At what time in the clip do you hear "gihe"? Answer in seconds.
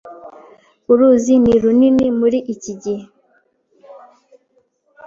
2.81-3.03